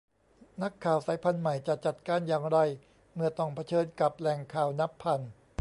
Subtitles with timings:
[0.61, 2.57] นักข่าวสายพันธุ์ใหม่จะจัดการอย่างไร
[3.15, 5.21] เมื่อต้องเผชิญกับแหล่งข่าวนับพัน